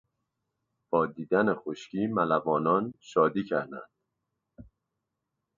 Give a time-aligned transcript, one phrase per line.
[0.89, 3.89] با دیدن خشکی ملوانان شادی کردند.